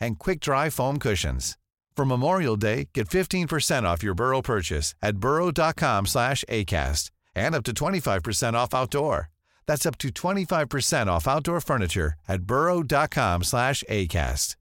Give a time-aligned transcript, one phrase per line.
[0.00, 1.56] and quick-dry foam cushions.
[1.96, 7.64] For Memorial Day, get 15% off your Burrow purchase at burrow.com slash ACAST and up
[7.64, 9.28] to 25% off outdoor.
[9.66, 14.56] That's up to 25% off outdoor furniture at burrow.com slash ACAST.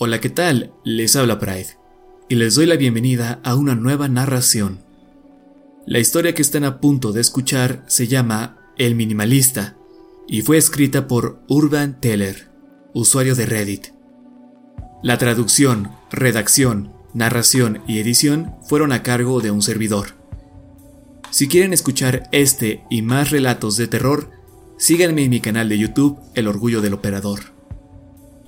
[0.00, 0.72] Hola, ¿qué tal?
[0.84, 1.76] Les habla Pride
[2.28, 4.84] y les doy la bienvenida a una nueva narración.
[5.86, 9.76] La historia que están a punto de escuchar se llama El Minimalista
[10.28, 12.47] y fue escrita por Urban Teller,
[12.98, 13.86] usuario de Reddit.
[15.02, 20.16] La traducción, redacción, narración y edición fueron a cargo de un servidor.
[21.30, 24.30] Si quieren escuchar este y más relatos de terror,
[24.78, 27.52] síganme en mi canal de YouTube El Orgullo del Operador.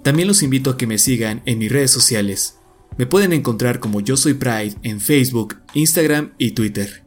[0.03, 2.57] También los invito a que me sigan en mis redes sociales.
[2.97, 7.05] Me pueden encontrar como Yo Soy Pride en Facebook, Instagram y Twitter.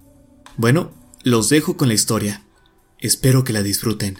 [0.55, 0.91] Bueno,
[1.23, 2.43] los dejo con la historia.
[2.99, 4.19] Espero que la disfruten.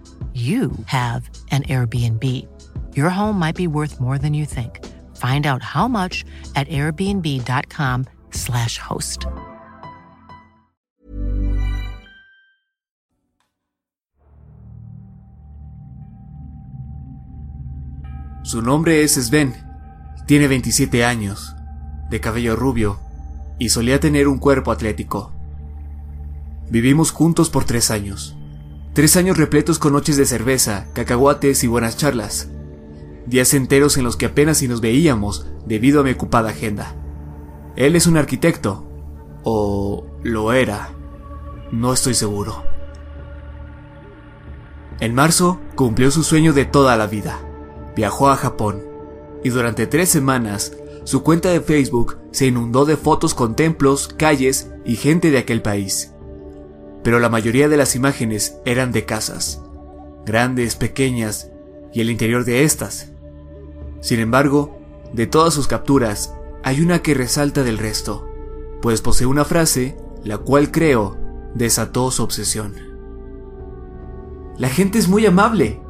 [0.33, 2.23] you have an Airbnb.
[2.95, 4.79] Your home might be worth more than you think.
[5.17, 6.23] Find out how much
[6.55, 9.25] at airbnb.com/slash host.
[18.43, 19.53] Su nombre es Sven.
[20.27, 21.55] Tiene 27 años,
[22.09, 22.99] de cabello rubio,
[23.59, 25.31] y solía tener un cuerpo atlético.
[26.69, 28.35] Vivimos juntos por tres años.
[28.93, 32.49] Tres años repletos con noches de cerveza, cacahuates y buenas charlas.
[33.25, 36.93] Días enteros en los que apenas si nos veíamos debido a mi ocupada agenda.
[37.77, 38.85] Él es un arquitecto.
[39.43, 40.89] O lo era.
[41.71, 42.65] No estoy seguro.
[44.99, 47.39] En marzo cumplió su sueño de toda la vida.
[47.95, 48.81] Viajó a Japón.
[49.41, 50.73] Y durante tres semanas,
[51.05, 55.61] su cuenta de Facebook se inundó de fotos con templos, calles y gente de aquel
[55.61, 56.11] país
[57.03, 59.61] pero la mayoría de las imágenes eran de casas,
[60.25, 61.49] grandes, pequeñas,
[61.93, 63.09] y el interior de estas.
[64.01, 64.79] Sin embargo,
[65.13, 66.33] de todas sus capturas,
[66.63, 68.27] hay una que resalta del resto,
[68.81, 71.17] pues posee una frase, la cual creo
[71.55, 72.75] desató su obsesión.
[74.57, 75.81] La gente es muy amable.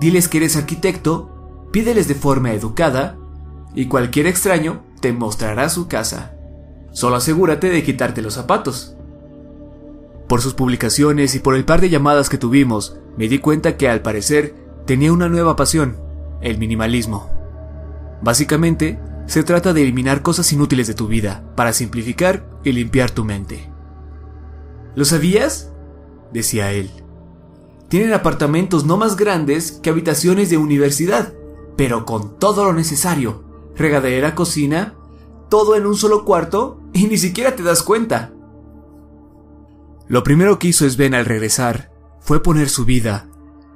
[0.00, 3.16] Diles que eres arquitecto, pídeles de forma educada,
[3.74, 6.34] y cualquier extraño te mostrará su casa.
[6.92, 8.95] Solo asegúrate de quitarte los zapatos.
[10.28, 13.88] Por sus publicaciones y por el par de llamadas que tuvimos, me di cuenta que
[13.88, 15.96] al parecer tenía una nueva pasión,
[16.40, 17.30] el minimalismo.
[18.22, 23.24] Básicamente, se trata de eliminar cosas inútiles de tu vida para simplificar y limpiar tu
[23.24, 23.70] mente.
[24.94, 25.72] ¿Lo sabías?
[26.32, 26.90] decía él.
[27.88, 31.34] tienen apartamentos no más grandes que habitaciones de universidad,
[31.76, 33.44] pero con todo lo necesario.
[33.76, 34.94] Regadera, cocina,
[35.48, 38.32] todo en un solo cuarto y ni siquiera te das cuenta.
[40.08, 43.26] Lo primero que hizo Sven al regresar fue poner su vida,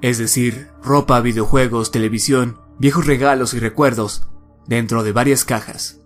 [0.01, 4.29] es decir, ropa, videojuegos, televisión, viejos regalos y recuerdos,
[4.67, 6.01] dentro de varias cajas.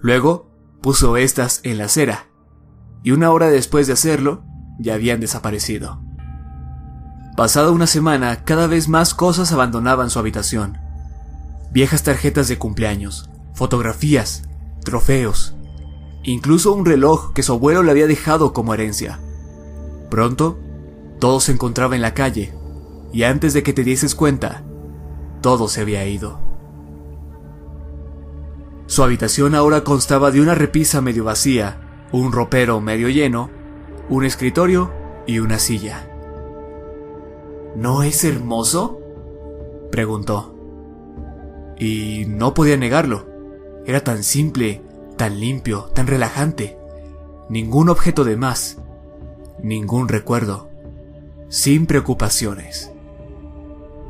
[0.00, 0.50] Luego,
[0.80, 2.28] puso estas en la acera,
[3.02, 4.42] y una hora después de hacerlo,
[4.78, 6.00] ya habían desaparecido.
[7.36, 10.78] Pasada una semana, cada vez más cosas abandonaban su habitación.
[11.70, 14.44] Viejas tarjetas de cumpleaños, fotografías,
[14.82, 15.54] trofeos,
[16.24, 19.20] incluso un reloj que su abuelo le había dejado como herencia.
[20.10, 20.58] Pronto,
[21.18, 22.54] todo se encontraba en la calle,
[23.12, 24.64] y antes de que te dieses cuenta,
[25.40, 26.38] todo se había ido.
[28.86, 33.50] Su habitación ahora constaba de una repisa medio vacía, un ropero medio lleno,
[34.08, 34.90] un escritorio
[35.26, 36.10] y una silla.
[37.76, 39.00] ¿No es hermoso?
[39.90, 40.54] preguntó.
[41.78, 43.26] Y no podía negarlo.
[43.86, 44.82] Era tan simple,
[45.16, 46.78] tan limpio, tan relajante.
[47.48, 48.78] Ningún objeto de más.
[49.62, 50.68] Ningún recuerdo.
[51.48, 52.92] Sin preocupaciones.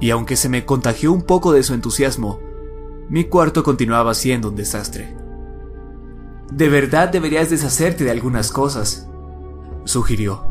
[0.00, 2.40] Y aunque se me contagió un poco de su entusiasmo,
[3.08, 5.16] mi cuarto continuaba siendo un desastre.
[6.52, 9.08] De verdad deberías deshacerte de algunas cosas,
[9.84, 10.44] sugirió.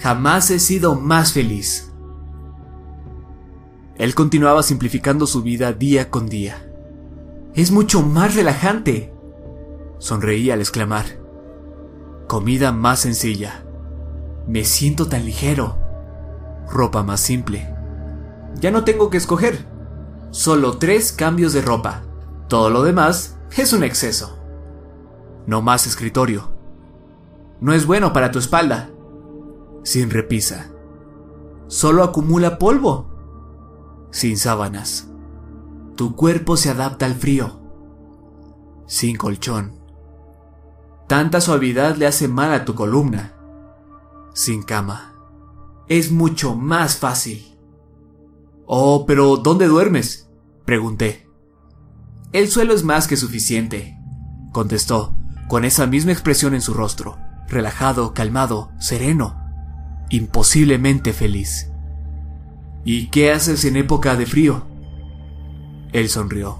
[0.00, 1.92] Jamás he sido más feliz.
[3.96, 6.70] Él continuaba simplificando su vida día con día.
[7.54, 9.12] Es mucho más relajante.
[9.98, 11.06] Sonreí al exclamar.
[12.26, 13.65] Comida más sencilla.
[14.46, 15.76] Me siento tan ligero.
[16.68, 17.74] Ropa más simple.
[18.60, 19.66] Ya no tengo que escoger.
[20.30, 22.02] Solo tres cambios de ropa.
[22.48, 24.38] Todo lo demás es un exceso.
[25.46, 26.50] No más escritorio.
[27.60, 28.90] No es bueno para tu espalda.
[29.82, 30.70] Sin repisa.
[31.68, 33.16] Solo acumula polvo
[34.16, 35.08] sin sábanas.
[35.94, 37.60] Tu cuerpo se adapta al frío.
[38.86, 39.74] Sin colchón.
[41.06, 43.34] Tanta suavidad le hace mal a tu columna.
[44.36, 45.14] Sin cama.
[45.88, 47.56] Es mucho más fácil.
[48.66, 50.28] Oh, pero ¿dónde duermes?
[50.66, 51.26] Pregunté.
[52.32, 53.98] El suelo es más que suficiente,
[54.52, 55.16] contestó,
[55.48, 57.16] con esa misma expresión en su rostro,
[57.48, 59.40] relajado, calmado, sereno,
[60.10, 61.70] imposiblemente feliz.
[62.84, 64.66] ¿Y qué haces en época de frío?
[65.94, 66.58] Él sonrió.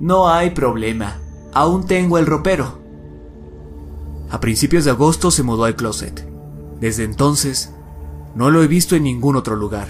[0.00, 1.18] No hay problema.
[1.54, 2.80] Aún tengo el ropero.
[4.28, 6.25] A principios de agosto se mudó al closet.
[6.80, 7.72] Desde entonces,
[8.34, 9.88] no lo he visto en ningún otro lugar.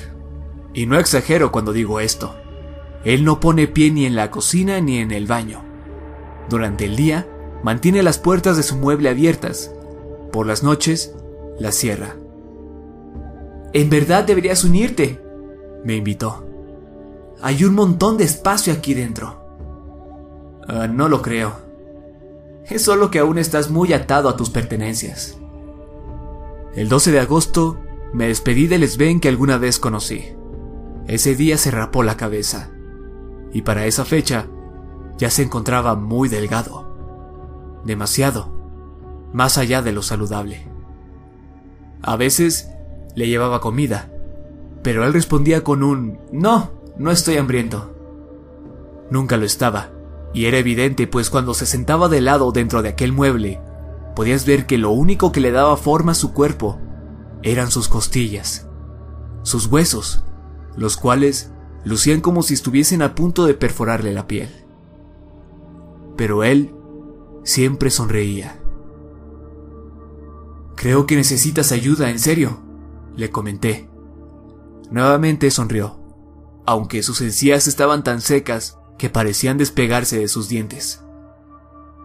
[0.73, 2.35] Y no exagero cuando digo esto.
[3.05, 5.63] Él no pone pie ni en la cocina ni en el baño.
[6.49, 7.27] Durante el día,
[7.63, 9.73] mantiene las puertas de su mueble abiertas.
[10.33, 11.15] Por las noches,
[11.59, 12.17] las cierra.
[13.73, 15.21] En verdad deberías unirte,
[15.85, 16.47] me invitó.
[17.43, 19.45] Hay un montón de espacio aquí dentro.
[20.69, 21.53] Ah, no lo creo.
[22.65, 25.37] Es solo que aún estás muy atado a tus pertenencias.
[26.77, 27.81] El 12 de agosto
[28.13, 30.25] me despedí del Sven que alguna vez conocí.
[31.09, 32.71] Ese día se rapó la cabeza.
[33.53, 34.47] Y para esa fecha
[35.19, 36.87] ya se encontraba muy delgado.
[37.85, 38.55] Demasiado.
[39.33, 40.69] Más allá de lo saludable.
[42.03, 42.71] A veces
[43.15, 44.11] le llevaba comida
[44.87, 47.93] pero él respondía con un No, no estoy hambriento.
[49.11, 49.91] Nunca lo estaba,
[50.33, 53.61] y era evidente pues cuando se sentaba de lado dentro de aquel mueble,
[54.17, 56.81] podías ver que lo único que le daba forma a su cuerpo
[57.43, 58.67] eran sus costillas,
[59.43, 60.25] sus huesos,
[60.75, 61.53] los cuales
[61.85, 64.49] lucían como si estuviesen a punto de perforarle la piel.
[66.17, 66.75] Pero él
[67.45, 68.59] siempre sonreía.
[70.75, 72.63] Creo que necesitas ayuda, en serio,
[73.17, 73.89] le comenté.
[74.91, 76.01] Nuevamente sonrió,
[76.65, 81.03] aunque sus encías estaban tan secas que parecían despegarse de sus dientes.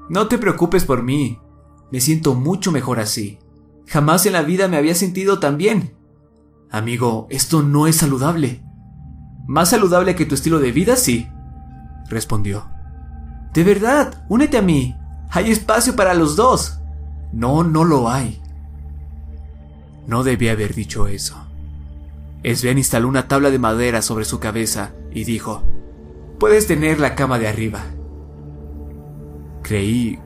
[0.10, 1.40] No te preocupes por mí,
[1.92, 3.40] me siento mucho mejor así.
[3.88, 5.96] Jamás en la vida me había sentido tan bien.
[6.70, 8.64] Amigo, esto no es saludable.
[9.46, 11.28] Más saludable que tu estilo de vida, sí,
[12.08, 12.70] respondió.
[13.54, 14.96] De verdad, únete a mí.
[15.30, 16.80] Hay espacio para los dos.
[17.34, 18.42] No, no lo hay.
[20.08, 21.36] No debía haber dicho eso.
[22.44, 25.64] Sven instaló una tabla de madera sobre su cabeza y dijo,
[26.40, 27.84] Puedes tener la cama de arriba.
[29.62, 30.20] Creí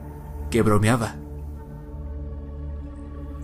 [0.50, 1.16] que bromeaba.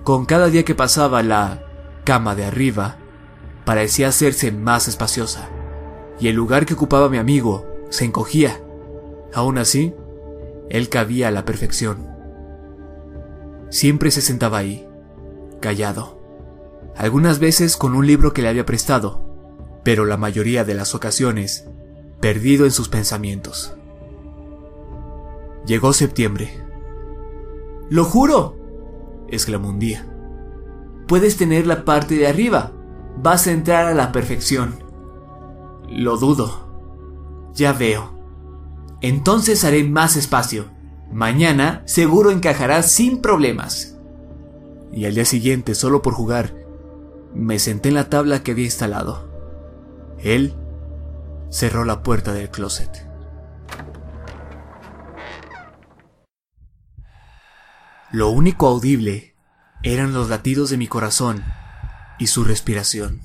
[0.04, 1.64] Con cada día que pasaba la
[2.04, 2.96] cama de arriba
[3.64, 5.48] parecía hacerse más espaciosa,
[6.18, 8.60] y el lugar que ocupaba mi amigo se encogía.
[9.32, 9.94] Aún así,
[10.68, 12.08] él cabía a la perfección.
[13.70, 14.86] Siempre se sentaba ahí,
[15.60, 16.22] callado
[16.96, 19.22] algunas veces con un libro que le había prestado,
[19.82, 21.66] pero la mayoría de las ocasiones
[22.20, 23.74] perdido en sus pensamientos.
[25.66, 26.60] Llegó septiembre.
[27.88, 28.61] ¡Lo juro!
[29.32, 30.06] Exclamó un día.
[31.08, 32.72] Puedes tener la parte de arriba.
[33.20, 34.84] Vas a entrar a la perfección.
[35.88, 37.50] Lo dudo.
[37.54, 38.12] Ya veo.
[39.00, 40.66] Entonces haré más espacio.
[41.12, 43.98] Mañana seguro encajará sin problemas.
[44.92, 46.54] Y al día siguiente, solo por jugar,
[47.34, 49.28] me senté en la tabla que había instalado.
[50.18, 50.54] Él
[51.50, 53.11] cerró la puerta del closet.
[58.12, 59.34] Lo único audible
[59.82, 61.42] eran los latidos de mi corazón
[62.18, 63.22] y su respiración.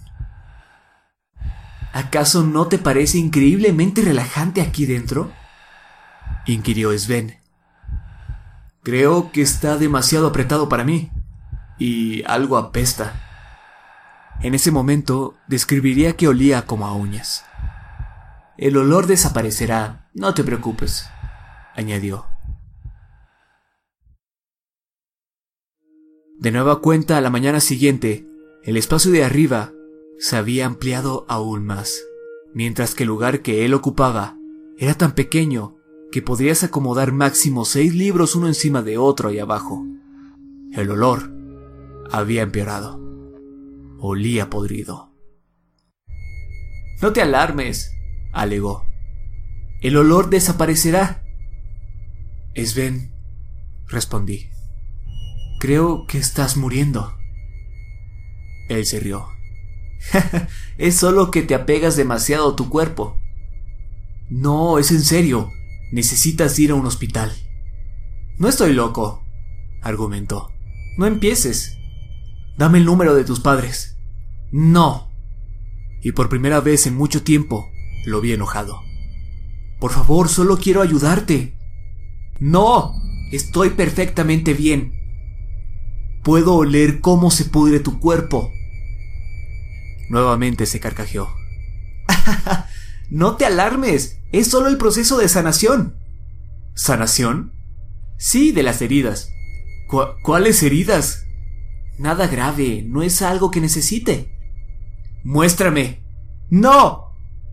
[1.92, 5.34] ¿Acaso no te parece increíblemente relajante aquí dentro?
[6.46, 7.38] inquirió Sven.
[8.82, 11.12] Creo que está demasiado apretado para mí
[11.78, 13.14] y algo apesta.
[14.40, 17.44] En ese momento describiría que olía como a uñas.
[18.58, 21.10] El olor desaparecerá, no te preocupes,
[21.76, 22.37] añadió.
[26.40, 28.28] De nueva cuenta, a la mañana siguiente,
[28.64, 29.74] el espacio de arriba
[30.20, 32.04] se había ampliado aún más,
[32.54, 34.38] mientras que el lugar que él ocupaba
[34.78, 35.78] era tan pequeño
[36.12, 39.84] que podrías acomodar máximo seis libros uno encima de otro ahí abajo.
[40.74, 41.32] El olor
[42.12, 43.02] había empeorado.
[44.00, 45.12] Olía podrido.
[47.02, 47.92] No te alarmes,
[48.32, 48.86] alegó.
[49.82, 51.24] El olor desaparecerá.
[52.56, 53.12] Sven,
[53.88, 54.50] respondí.
[55.60, 57.18] Creo que estás muriendo.
[58.70, 59.28] Él se rió.
[60.78, 63.18] es solo que te apegas demasiado a tu cuerpo.
[64.30, 65.52] No, es en serio.
[65.92, 67.32] Necesitas ir a un hospital.
[68.38, 69.24] No estoy loco,
[69.82, 70.52] argumentó.
[70.98, 71.78] No empieces.
[72.58, 73.98] Dame el número de tus padres.
[74.52, 75.10] No.
[76.04, 77.70] Y por primera vez en mucho tiempo
[78.06, 78.82] lo vi enojado.
[79.80, 81.58] Por favor, solo quiero ayudarte.
[82.40, 82.94] No.
[83.32, 84.97] Estoy perfectamente bien.
[86.28, 88.52] Puedo oler cómo se pudre tu cuerpo.
[90.10, 91.34] Nuevamente se carcajeó.
[93.10, 94.20] no te alarmes.
[94.34, 95.96] Es solo el proceso de sanación.
[96.76, 97.54] ¿Sanación?
[98.18, 99.32] Sí, de las heridas.
[100.22, 101.24] ¿Cuáles heridas?
[101.98, 104.38] Nada grave, no es algo que necesite.
[105.24, 106.04] Muéstrame.
[106.50, 107.06] No.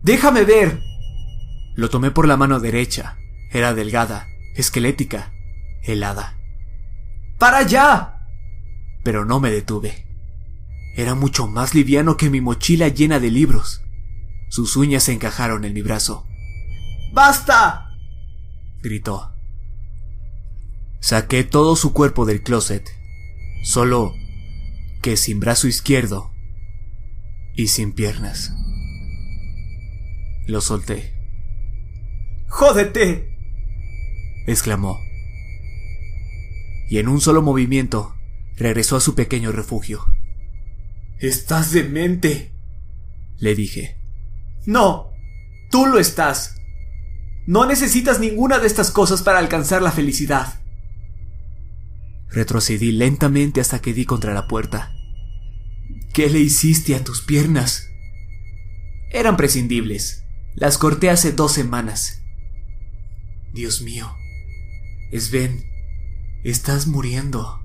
[0.02, 0.80] Déjame ver.
[1.76, 3.18] Lo tomé por la mano derecha.
[3.52, 4.26] Era delgada,
[4.56, 5.32] esquelética,
[5.84, 6.36] helada.
[7.38, 8.13] ¡Para allá!
[9.04, 10.06] Pero no me detuve.
[10.96, 13.82] Era mucho más liviano que mi mochila llena de libros.
[14.48, 16.26] Sus uñas se encajaron en mi brazo.
[17.12, 17.90] ¡Basta!
[18.82, 19.32] gritó.
[21.00, 22.88] Saqué todo su cuerpo del closet.
[23.62, 24.14] Solo
[25.02, 26.30] que sin brazo izquierdo
[27.56, 28.52] y sin piernas.
[30.46, 31.14] Lo solté.
[32.48, 33.36] ¡Jódete!
[34.46, 35.00] exclamó.
[36.88, 38.13] Y en un solo movimiento
[38.56, 40.04] regresó a su pequeño refugio.
[41.18, 42.52] Estás demente,
[43.38, 43.98] le dije.
[44.66, 45.10] No,
[45.70, 46.56] tú lo estás.
[47.46, 50.60] No necesitas ninguna de estas cosas para alcanzar la felicidad.
[52.30, 54.92] Retrocedí lentamente hasta que di contra la puerta.
[56.12, 57.90] ¿Qué le hiciste a tus piernas?
[59.10, 60.24] Eran prescindibles.
[60.54, 62.22] Las corté hace dos semanas.
[63.52, 64.14] Dios mío.
[65.12, 65.64] Sven,
[66.44, 67.63] estás muriendo.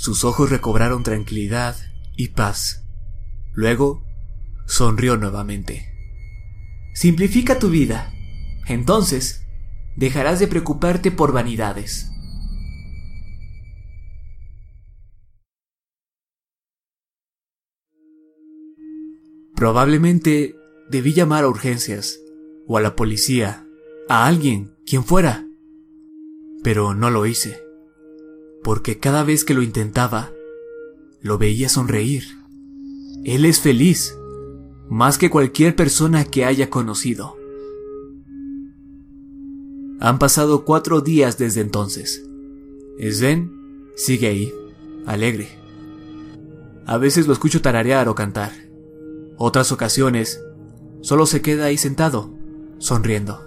[0.00, 1.76] Sus ojos recobraron tranquilidad
[2.16, 2.86] y paz.
[3.52, 4.02] Luego,
[4.66, 5.92] sonrió nuevamente.
[6.94, 8.10] Simplifica tu vida.
[8.66, 9.44] Entonces,
[9.98, 12.10] dejarás de preocuparte por vanidades.
[19.54, 20.56] Probablemente
[20.88, 22.18] debí llamar a urgencias,
[22.66, 23.66] o a la policía,
[24.08, 25.46] a alguien, quien fuera.
[26.62, 27.60] Pero no lo hice,
[28.62, 30.30] porque cada vez que lo intentaba,
[31.20, 32.24] lo veía sonreír.
[33.24, 34.16] Él es feliz,
[34.88, 37.36] más que cualquier persona que haya conocido.
[40.00, 42.24] Han pasado cuatro días desde entonces.
[42.98, 43.52] Sven
[43.96, 44.54] sigue ahí,
[45.06, 45.48] alegre.
[46.86, 48.52] A veces lo escucho tararear o cantar.
[49.36, 50.42] Otras ocasiones,
[51.02, 52.34] solo se queda ahí sentado,
[52.78, 53.44] sonriendo.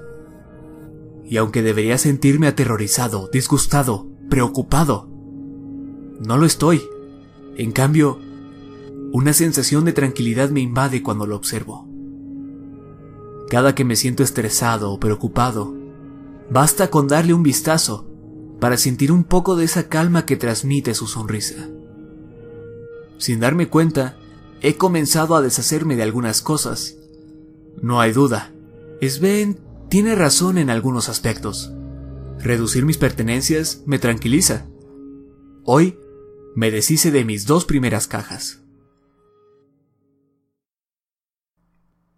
[1.25, 5.07] Y aunque debería sentirme aterrorizado, disgustado, preocupado,
[6.19, 6.81] no lo estoy.
[7.55, 8.17] En cambio,
[9.11, 11.87] una sensación de tranquilidad me invade cuando lo observo.
[13.51, 15.75] Cada que me siento estresado o preocupado,
[16.49, 18.07] basta con darle un vistazo
[18.59, 21.69] para sentir un poco de esa calma que transmite su sonrisa.
[23.19, 24.17] Sin darme cuenta,
[24.61, 26.97] he comenzado a deshacerme de algunas cosas.
[27.83, 28.51] No hay duda,
[28.99, 29.59] Sven
[29.89, 31.71] tiene razón en algunos aspectos.
[32.43, 34.67] Reducir mis pertenencias me tranquiliza.
[35.63, 35.97] Hoy
[36.57, 38.59] me deshice de mis dos primeras cajas.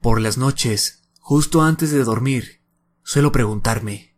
[0.02, 2.64] Por las noches, justo antes de dormir,
[3.04, 4.16] suelo preguntarme,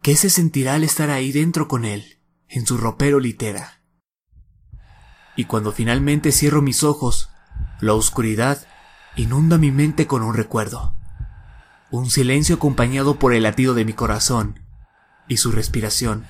[0.00, 3.82] ¿qué se sentirá al estar ahí dentro con él, en su ropero litera?
[5.36, 7.28] Y cuando finalmente cierro mis ojos,
[7.82, 8.66] la oscuridad
[9.16, 10.96] inunda mi mente con un recuerdo.
[11.90, 14.65] Un silencio acompañado por el latido de mi corazón
[15.28, 16.26] y su respiración.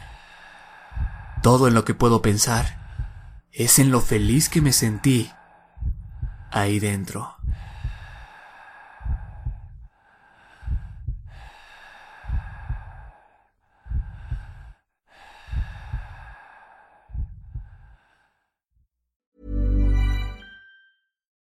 [1.43, 5.31] Todo en lo que puedo pensar es en lo feliz que me sentí
[6.51, 7.37] ahí dentro.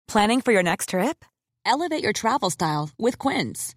[0.09, 1.25] Planning for your next trip?
[1.65, 3.77] Elevate your travel style with Quince.